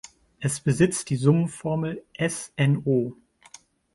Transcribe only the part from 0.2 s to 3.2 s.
Es besitzt die Summenformel SnO.